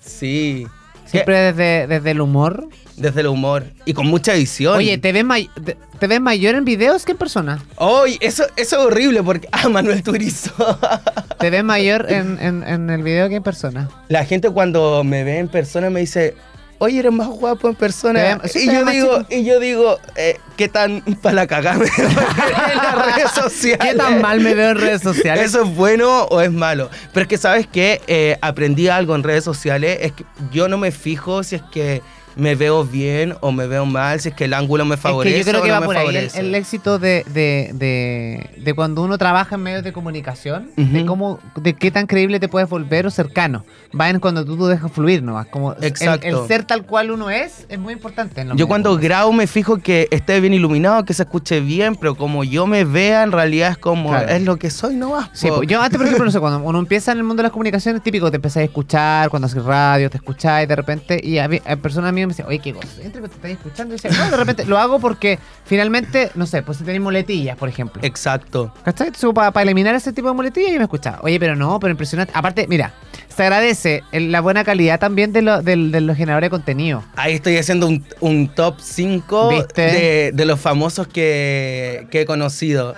[0.00, 0.66] Sí.
[1.04, 2.68] Siempre desde, desde el humor.
[3.02, 3.64] Desde el humor.
[3.84, 4.76] Y con mucha edición.
[4.76, 7.62] Oye, ¿te ves, may- te, te ves mayor en videos que en persona?
[7.76, 9.48] Oye, eso, eso es horrible porque.
[9.52, 10.52] Ah, Manuel Turizo.
[11.38, 13.88] ¿Te ves mayor en, en, en el video que en persona?
[14.08, 16.34] La gente cuando me ve en persona me dice.
[16.78, 18.38] Oye, eres más guapo en persona.
[18.42, 21.84] Ve- sí, y, yo digo, y yo digo, eh, ¿qué tan para la cagada me
[21.84, 23.78] veo en las redes sociales?
[23.88, 25.44] ¿Qué tan mal me veo en redes sociales?
[25.46, 26.90] ¿Eso es bueno o es malo?
[27.12, 28.00] Pero es que, ¿sabes qué?
[28.08, 29.98] Eh, aprendí algo en redes sociales.
[30.00, 32.02] Es que yo no me fijo si es que
[32.36, 35.44] me veo bien o me veo mal, si es que el ángulo me favorece es
[35.46, 36.40] que yo creo o que no va me por ahí el, favorece.
[36.40, 41.06] el éxito de, de, de, de cuando uno trabaja en medios de comunicación, de Ujú.
[41.06, 43.64] cómo, de qué tan creíble te puedes volver o cercano.
[43.98, 45.46] Va en cuando tú, tú dejas fluir nomás.
[45.48, 46.26] Como el- Exacto.
[46.26, 48.40] El, ser tal cual uno es es muy importante.
[48.40, 51.96] en Yo cuando de grabo me fijo que esté bien iluminado, que se escuche bien,
[51.96, 54.28] pero como yo me vea, en realidad es como, Claro.
[54.28, 55.28] es lo que soy nomás.
[55.34, 55.56] Sí, po.
[55.56, 57.52] pues, yo antes, por ejemplo, no sé, cuando uno empieza en el mundo de las
[57.52, 61.48] comunicaciones, típico, te empezás a escuchar, cuando haces radio, te escucháis de repente, y a,
[61.48, 63.98] mí- a personas mías me dicen, oye, qué cosa, entre que te estás escuchando, y
[63.98, 67.68] decía, no, de repente lo hago porque finalmente, no sé, pues si tenéis muletillas, por
[67.68, 68.02] ejemplo.
[68.04, 68.72] Exacto.
[68.84, 69.10] ¿Cachai?
[69.34, 71.20] Para, para eliminar ese tipo de muletillas, yo me escuchaba.
[71.22, 72.32] Oye, pero no, pero impresionante.
[72.36, 72.92] Aparte, mira,
[73.34, 77.02] se agradece la buena calidad también de, lo- del- de los generadores de contenido.
[77.16, 79.82] Ahí estoy haciendo un, un top 5 ¿Viste?
[79.82, 82.94] de, de los famosos que, que he conocido.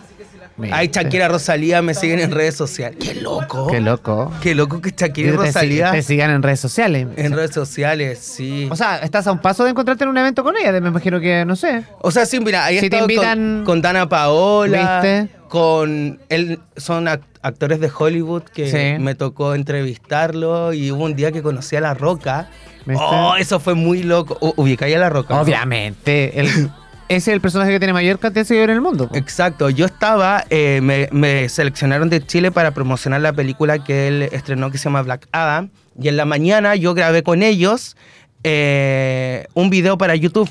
[0.70, 2.98] Ahí Shakira Rosalía me siguen en redes sociales.
[3.04, 3.66] ¡Qué loco!
[3.66, 4.32] Qué loco.
[4.40, 7.08] Qué loco que Shakira y Que te, Rosalía te sigan en redes sociales.
[7.16, 8.68] en redes sociales, sí.
[8.70, 11.18] O sea, estás a un paso de encontrarte en un evento con ella, me imagino
[11.20, 11.82] que, no sé.
[12.00, 15.28] O sea, sí, mira, ahí Si te con- invitan- con, Dana Paola, ¿Viste?
[15.48, 19.02] con él, son ac- actores de Hollywood que Sí.
[19.02, 22.48] me tocó entrevistarlo y hubo un día que conocí a La Roca.
[22.86, 23.02] ¿Viste?
[23.04, 24.36] Oh, eso fue muy loco.
[24.56, 25.34] Ubicáis a La Roca.
[25.34, 25.40] ¿no?
[25.40, 26.38] Obviamente.
[26.38, 26.70] el-
[27.08, 29.08] es el personaje que tiene mayor cantidad de seguidores en el mundo.
[29.08, 29.16] po.
[29.16, 34.22] Exacto, yo estaba, eh, me, me seleccionaron de Chile para promocionar la película que él
[34.22, 37.96] estrenó que se llama Black Adam y en la mañana yo grabé con ellos
[38.42, 40.50] eh, un video para YouTube.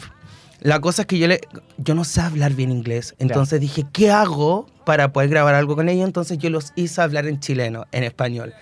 [0.62, 1.42] La cosa es que yo, le,
[1.78, 5.90] yo no sé hablar bien inglés, entonces dije, ¿qué hago para poder grabar algo con
[5.90, 6.06] ellos?
[6.06, 8.54] Entonces yo los hice hablar en chileno, en español.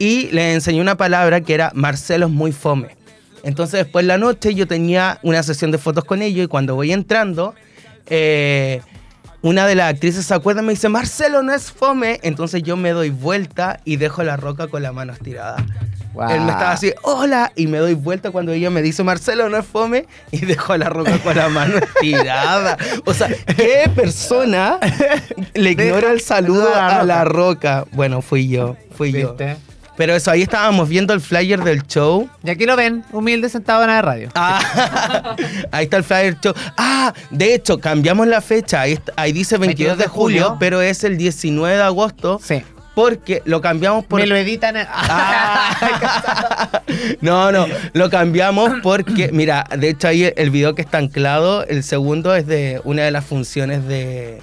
[0.00, 2.96] Y les enseñé una palabra que era Marcelo es muy fome.
[3.44, 6.74] Entonces después en la noche yo tenía una sesión de fotos con ellos y cuando
[6.74, 7.54] voy entrando,
[8.06, 8.80] eh,
[9.42, 12.18] una de las actrices se acuerda y me dice, Marcelo no es fome.
[12.22, 15.64] Entonces yo me doy vuelta y dejo la roca con la mano estirada.
[16.14, 16.30] Wow.
[16.30, 19.58] Él me estaba así, hola, y me doy vuelta cuando ella me dice, Marcelo, no
[19.58, 22.78] es fome, y dejo la roca con la mano estirada.
[23.04, 24.78] O sea, ¿qué persona
[25.54, 27.84] le ignora el saludo a la roca?
[27.92, 29.36] Bueno, fui yo, fui yo.
[29.96, 32.28] Pero eso, ahí estábamos viendo el flyer del show.
[32.42, 34.28] Y aquí lo ven, humilde sentado en la radio.
[34.34, 35.36] Ah,
[35.70, 36.52] ahí está el flyer show.
[36.76, 38.80] Ah, de hecho, cambiamos la fecha.
[38.80, 42.40] Ahí, está- ahí dice 22 de julio, pero es el 19 de agosto.
[42.42, 42.62] Sí.
[42.96, 44.20] Porque lo cambiamos por.
[44.20, 44.76] Me lo editan.
[44.76, 46.82] en- Ah.
[47.20, 51.82] no, no, lo cambiamos porque, mira, de hecho ahí el video que está anclado, el
[51.82, 54.40] segundo es de una de las funciones de,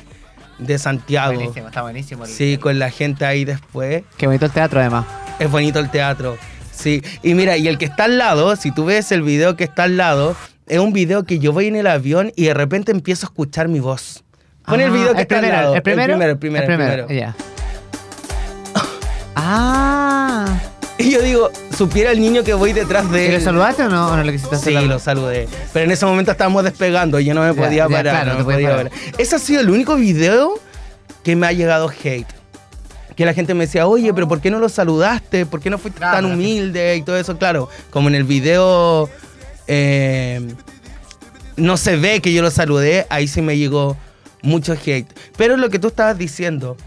[0.62, 1.34] de Santiago.
[1.34, 2.24] buenísimo, está buenísimo.
[2.26, 4.04] el- Sí, con la gente ahí después.
[4.17, 5.06] Qué bonito el teatro, además.
[5.39, 6.38] Es bonito el teatro.
[6.71, 7.04] Sí.
[7.21, 9.84] Y mira, y el que está al lado, si tú ves el video que está
[9.84, 10.36] al lado,
[10.67, 13.67] es un video que yo voy en el avión y de repente empiezo a escuchar
[13.67, 14.24] mi voz.
[14.65, 15.76] Pon el Ah, video que está primero, al lado.
[15.76, 16.13] ¿El primero?
[16.13, 16.63] El primero, el primero.
[16.63, 17.08] el primero.
[17.10, 17.36] Ya.
[19.36, 20.45] Ah.
[21.01, 23.33] Y yo digo, supiera el niño que voy detrás de ¿Y él.
[23.35, 25.47] lo saludaste o no, o no le quisiste Sí, lo saludé.
[25.73, 28.03] Pero en ese momento estábamos despegando y yo no me Ya, podía ya, parar.
[28.23, 28.91] claro, no me podías podía parar.
[28.91, 29.13] parar.
[29.19, 30.53] Ese ha sido el único video
[31.23, 32.27] que me ha llegado hate.
[33.15, 35.45] Que la gente me decía, oye, pero ¿por qué no lo saludaste?
[35.45, 36.95] ¿Por qué no fuiste Claro, tan la humilde?
[36.97, 37.67] Y todo eso, claro.
[37.89, 39.09] Como en el video
[39.67, 40.53] eh,
[41.57, 43.97] no se ve que yo lo saludé, ahí sí me llegó
[44.43, 45.07] mucho hate.
[45.37, 46.77] Pero lo que tú estabas diciendo,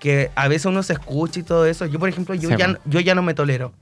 [0.00, 1.86] que a veces uno se escucha y todo eso.
[1.86, 3.72] Yo, por ejemplo, yo, Sí, ya, yo ya no me tolero.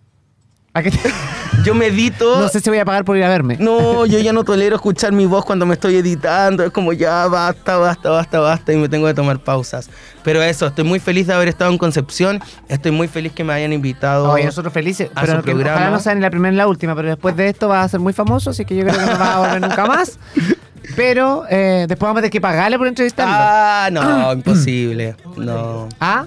[0.74, 0.98] ¿A qué te-
[1.64, 2.38] Yo medito.
[2.38, 3.56] No sé si voy a pagar por ir a verme.
[3.58, 6.62] No, yo ya no tolero escuchar mi voz cuando me estoy editando.
[6.64, 9.90] Es como ya basta, basta, basta, basta y me tengo que tomar pausas.
[10.22, 12.40] Pero eso, estoy muy feliz de haber estado en Concepción.
[12.68, 14.30] Estoy muy feliz que me hayan invitado.
[14.30, 15.76] Oye, nosotros felices, a pero su que programa.
[15.78, 17.88] ojalá no sea ni la primera ni la última, pero después de esto vas a
[17.88, 20.18] ser muy famoso, así que yo creo que no vas a volver nunca más.
[20.98, 23.32] Pero eh, después vamos a tener que pagarle por entrevistarlo.
[23.36, 25.14] Ah, no, imposible.
[25.38, 25.88] No.
[26.00, 26.26] ¿Ah?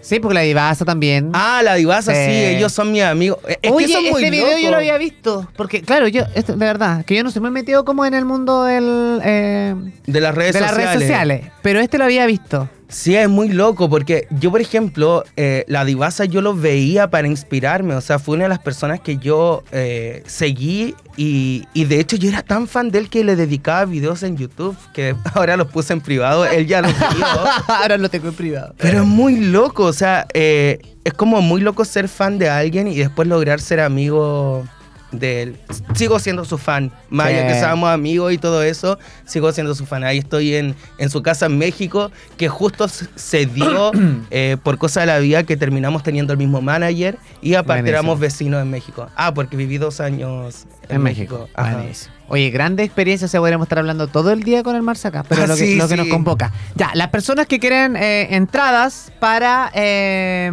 [0.00, 1.30] Sí, porque la divasa también.
[1.34, 2.44] Ah, la divasa, sí, Sí.
[2.56, 3.38] ellos son mis amigos.
[3.46, 5.48] Es que son muy este video yo lo había visto.
[5.56, 8.24] Porque, claro, yo, esto, de verdad, que yo no soy muy metido como en el
[8.24, 9.74] mundo del, eh,
[10.06, 11.46] De las redes de las redes sociales.
[11.62, 12.68] Pero este lo había visto.
[12.90, 17.28] Sí, es muy loco porque yo, por ejemplo, eh, la divasa yo lo veía para
[17.28, 17.94] inspirarme.
[17.94, 22.16] O sea, fue una de las personas que yo eh, seguí y, y de hecho
[22.16, 25.68] yo era tan fan de él que le dedicaba videos en YouTube que ahora los
[25.68, 26.44] puse en privado.
[26.44, 27.26] Él ya los vio.
[27.68, 28.74] Ahora lo tengo en privado.
[28.78, 32.88] Pero es muy loco, o sea, eh, es como muy loco ser fan de alguien
[32.88, 34.64] y después lograr ser amigo
[35.12, 35.56] de él.
[35.94, 37.46] Sigo siendo su fan, más allá Sí.
[37.48, 40.04] que seamos amigos y todo eso, sigo siendo su fan.
[40.04, 43.90] Ahí estoy en, en su casa en México, que justo se dio
[44.30, 47.88] eh, por cosa de la vida que terminamos teniendo el mismo manager y aparte Buenísimo.
[47.98, 49.08] éramos vecinos en México.
[49.16, 51.48] Ah, porque viví dos años en, En México.
[52.28, 55.42] Oye, grande experiencia, se podríamos estar hablando todo el día con el Mars acá, pero
[55.42, 56.52] Ah, lo, que, sí, lo que nos convoca.
[56.76, 60.50] Ya, las personas que quieren eh, entradas para eh,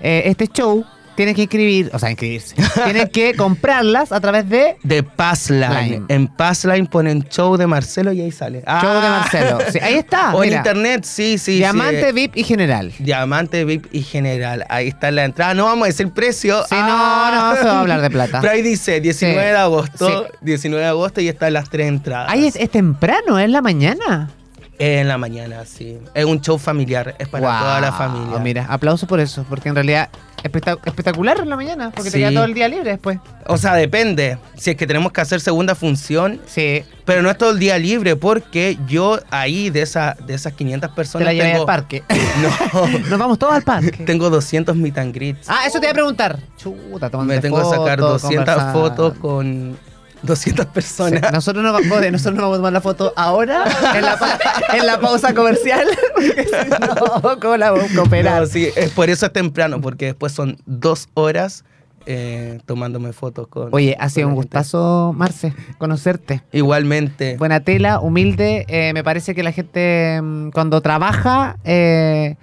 [0.00, 0.84] este show
[1.16, 2.54] tienen que inscribir, o sea, inscribirse.
[2.84, 5.70] tienen que comprarlas a través de De Passline.
[5.82, 6.04] Line.
[6.08, 8.60] En Passline ponen show de Marcelo y ahí sale.
[8.60, 9.20] show de Ah.
[9.20, 9.58] Marcelo.
[9.70, 10.34] Sí, ahí está.
[10.34, 11.56] O en internet, sí, sí.
[11.58, 12.12] Diamante, sí.
[12.12, 12.92] VIP y general.
[12.98, 14.64] Diamante, VIP y general.
[14.68, 15.54] Ahí está la entrada.
[15.54, 16.62] No vamos a decir precio.
[16.68, 18.40] Sí, no, no, se va a hablar de plata.
[18.40, 20.08] Pero ahí dice 19 Sí, de agosto.
[20.30, 20.36] sí.
[20.42, 22.30] 19 de agosto y están las tres entradas.
[22.30, 24.30] Ahí es, es temprano, es la mañana.
[24.78, 25.98] En la mañana, sí.
[26.14, 27.14] Es un show familiar.
[27.20, 28.38] Es para toda la familia.
[28.40, 30.08] Mira, aplauso por eso, porque en realidad
[30.44, 32.18] espectac- espectacular en la mañana, porque te Sí.
[32.18, 33.18] queda todo el día libre después.
[33.46, 34.38] O sea, depende.
[34.56, 36.40] Si es que tenemos que hacer segunda función.
[36.46, 40.52] Sí, Pero no es todo el día libre porque yo ahí de, esa, de esas
[40.54, 42.02] 500 te personas la llevé tengo, al parque.
[42.72, 42.86] No.
[43.10, 44.04] Nos vamos todos al parque.
[44.04, 45.48] tengo 200 meet and greets.
[45.50, 46.38] Ah, eso te iba a preguntar.
[46.56, 48.72] Chuta, tomando Me tengo que sacar fotos, 200 conversando.
[48.80, 49.76] fotos con
[50.24, 51.32] 200 Sí, personas.
[51.32, 54.38] nosotros, no, vamos- nosotros no vamos a tomar la foto ahora, en la, pa-
[54.76, 58.40] en la pausa comercial, porque si no, ¿cómo la vamos a cooperar?
[58.42, 61.64] No, sí, es por eso es temprano, porque después son dos horas
[62.06, 63.68] eh, tomándome fotos con.
[63.72, 66.42] Oye, ha sido un gustazo, Marce, conocerte.
[66.52, 67.36] Igualmente.
[67.38, 68.66] Buena tela, humilde.
[68.68, 72.36] eh, me parece que la gente mm, cuando trabaja, eh,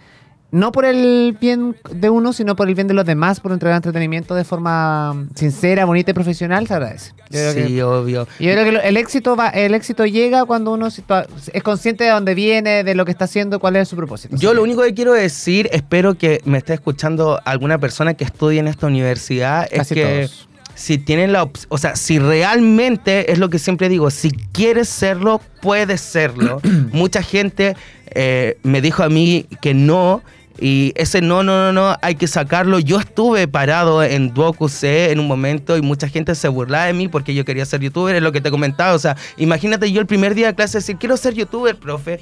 [0.51, 3.77] no por el bien de uno, sino por el bien de los demás, por entregar
[3.77, 7.13] entretenimiento de forma mm, sincera, bonita y profesional, se agradece.
[7.29, 8.27] Yo creo que- sí, obvio.
[8.39, 12.35] Yo creo que el éxito va, el éxito llega cuando uno es consciente de dónde
[12.35, 14.35] viene, de lo que está haciendo, cuál es su propósito.
[14.35, 18.59] Yo lo único que quiero decir, espero que me esté escuchando alguna persona que estudie
[18.59, 20.47] en esta universidad, es Casi que todos.
[20.75, 25.39] si tienen la o sea, si realmente es lo que siempre digo, si quieres serlo,
[25.61, 26.59] puedes serlo.
[26.91, 27.75] Mucha gente
[28.13, 30.21] eh, me dijo a mí que no.
[30.59, 32.79] Y ese no, no, no, no, hay que sacarlo.
[32.79, 36.93] Yo estuve parado en Duoc UC en un momento y mucha gente se burlaba de
[36.93, 38.93] mí porque yo quería ser youtuber, es lo que te comentaba.
[38.93, 42.19] O sea, imagínate yo el primer día de clase decir, quiero ser youtuber, profe.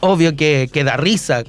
[0.00, 1.44] Obvio que, que da risa.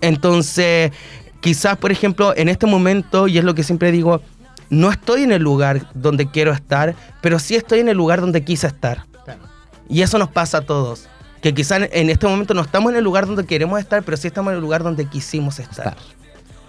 [0.00, 0.92] Entonces,
[1.40, 4.20] quizás, por ejemplo, en este momento, y es lo que siempre digo,
[4.70, 8.42] no estoy en el lugar donde quiero estar, pero sí estoy en el lugar donde
[8.42, 9.04] quise estar.
[9.88, 11.08] Y eso nos pasa a todos.
[11.42, 14.28] Que quizás en este momento no estamos en el lugar donde queremos estar, pero sí
[14.28, 15.88] estamos en el lugar donde quisimos estar.
[15.88, 15.96] Estar.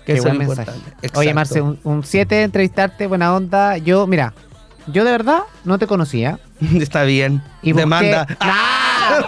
[0.06, 0.72] Que Qué buen mensaje.
[1.16, 1.34] Oye.
[1.34, 3.78] Marce, un 7, entrevistarte, buena onda.
[3.78, 4.34] Yo, mira,
[4.88, 6.40] yo de verdad no te conocía.
[6.76, 7.42] Está bien.
[7.62, 8.28] Y busqué- Demanda.
[8.40, 8.70] ¡Ah!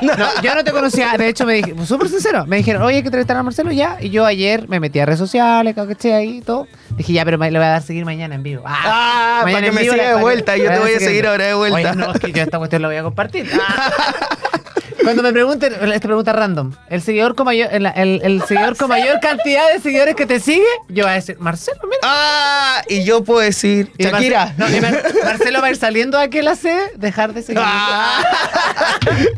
[0.01, 1.13] No, yo no te conocía.
[1.17, 3.97] De hecho, me dije, súper sincero, me dijeron, oye, hay que entrevistar a Marcelo ya.
[4.01, 6.67] Y yo ayer me metí a redes sociales, caché ahí y todo.
[6.97, 8.63] Dije, ya, pero me- le voy a dar seguir mañana en vivo.
[8.65, 11.53] Ah, mañana para que me siga de vuelta, yo te voy a seguir ahora de
[11.53, 11.91] vuelta.
[11.91, 13.47] Oye, no, es que yo esta cuestión la voy a compartir.
[13.53, 13.91] Ah.
[15.05, 18.89] Cuando me pregunten, esta pregunta random, el seguidor con mayor, el, el- el seguidor con
[18.89, 21.99] mayor cantidad de seguidores que te sigue, yo voy a decir, Marcelo, mira.
[22.03, 24.47] Ah, y yo puedo decir, Y Shakira.
[24.47, 27.43] Marce- no, y Mar- Marcelo va a ir saliendo a que la sé, dejar de
[27.43, 27.61] seguir.
[27.63, 28.23] Ah.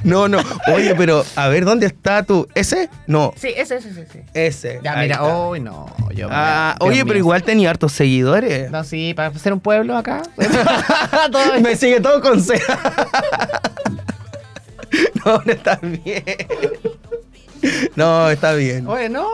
[0.04, 0.40] No, no.
[0.74, 2.48] Oye, pero a ver, ¿dónde está tú?
[2.56, 2.90] ¿Ese?
[3.06, 4.02] No, Sí, ese, ese, ese.
[4.02, 4.24] ese.
[4.34, 4.80] ese.
[4.84, 5.94] Ya, Ahí mira, hoy no.
[6.16, 7.06] Yo, Ah, oye, mío.
[7.08, 8.72] pero igual tenía hartos seguidores.
[8.72, 10.22] No, sí, para ser un pueblo acá.
[11.32, 12.60] Todo Me sigue todo con C.
[15.38, 16.24] No, no está bien.
[17.96, 18.86] No, está bien.
[18.88, 19.26] Oye, no.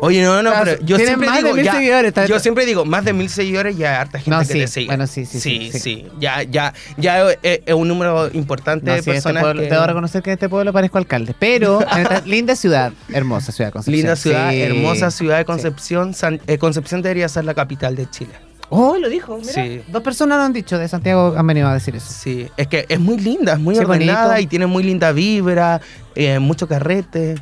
[0.00, 2.64] Oye, no, no, pero yo siempre más de digo, mil ya, seguidores, está- yo siempre
[2.64, 4.86] digo, más de mil seguidores ya hay harta gente No, que sí, te sigue.
[4.86, 6.06] bueno, sí, sí, sí, sí.
[6.20, 9.68] Ya, ya, ya es, es un número importante No, de sí, este personas pueblo- que...
[9.68, 11.34] Debo reconocer que en este pueblo parezco alcalde.
[11.38, 13.96] Pero en esta linda ciudad, hermosa ciudad de Concepción.
[13.96, 14.62] Linda ciudad, Sí.
[14.62, 15.44] hermosa ciudad de.
[15.44, 16.14] Concepción.
[16.14, 18.30] San- eh, Concepción debería ser la capital de Chile.
[18.68, 19.36] Oh, lo dijo.
[19.38, 19.52] Mira.
[19.52, 19.82] Sí.
[19.88, 22.12] Dos personas lo han dicho de Santiago, han venido a decir eso.
[22.12, 24.40] Sí, es que es muy linda, es muy Sí, ordenada bonito.
[24.42, 25.80] y tiene muy linda vibra,
[26.14, 27.36] eh, mucho carrete.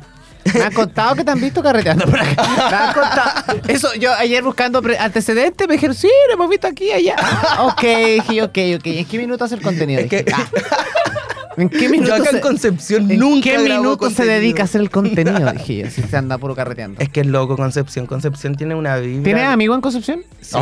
[0.53, 2.43] Me han contado que te han visto carreteando por acá.
[2.69, 3.59] Me han contado.
[3.67, 7.15] Eso, yo ayer buscando antecedentes me dijeron, sí, lo hemos visto aquí allá.
[7.61, 8.85] Ok, dije, ok, ok.
[8.85, 10.01] ¿En qué minuto hace el contenido?
[10.01, 10.45] Es que- ah.
[11.57, 14.65] ¿En qué minuto, Yo acá se, en Concepción ¿en nunca qué minuto se dedica a
[14.65, 15.51] hacer el contenido?
[15.53, 17.01] Dije yo, si se anda puro carreteando.
[17.01, 18.05] Es que es loco Concepción.
[18.07, 19.23] Concepción tiene una vibra.
[19.23, 20.23] ¿Tienes amigo en Concepción?
[20.41, 20.57] Sí.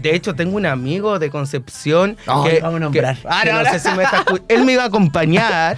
[0.00, 3.16] de hecho, tengo un amigo de Concepción Oh, que, vamos a nombrar.
[3.16, 3.70] que- Ah, no, no no.
[3.70, 5.76] sé si me está Él me iba a acompañar,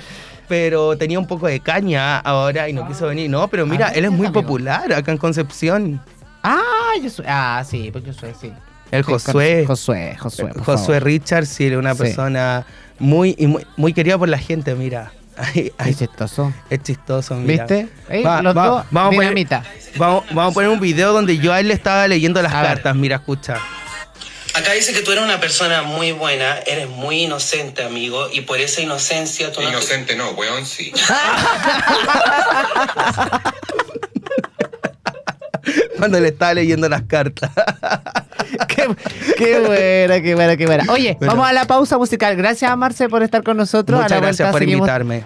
[0.48, 3.28] pero tenía un poco de caña ahora y no quiso venir.
[3.30, 4.42] No, pero mira, Ah, él es muy amigo.
[4.42, 6.00] popular acá en Concepción.
[6.42, 6.60] Ah,
[7.02, 7.24] yo soy.
[7.28, 8.52] Ah, sí, pues yo soy, sí.
[8.92, 9.64] El Josué.
[9.66, 10.48] Josué, Josué.
[10.52, 11.04] por Josué favor.
[11.04, 11.98] Richard, sí, era una Sí.
[12.02, 12.64] persona
[13.00, 15.12] muy, y muy, muy querida por la gente, mira.
[15.36, 16.52] Ay, ay, chistoso.
[16.70, 17.64] es chistoso, mira.
[17.66, 17.88] ¿Viste?
[18.10, 19.48] Ey, Va- los va- dos, vamos, a poner,
[19.96, 22.60] vamos, vamos a poner un video donde yo a él le estaba leyendo las A
[22.60, 22.70] ver.
[22.74, 22.94] cartas.
[22.96, 23.56] Mira, escucha.
[24.54, 28.60] Acá dice que tú eres una persona muy buena, eres muy inocente, amigo, y por
[28.60, 30.92] esa inocencia tú no te- Inocente no, weón, sí.
[35.98, 37.50] Cuando le estaba leyendo las cartas.
[38.68, 38.88] qué,
[39.36, 40.84] qué buena, qué buena, qué buena.
[40.92, 41.34] Oye, Bueno.
[41.34, 42.36] vamos a la pausa musical.
[42.36, 43.98] Gracias, Marce, por estar con nosotros.
[43.98, 45.24] a Muchas la gracias vuelta por seguimos- invitarme.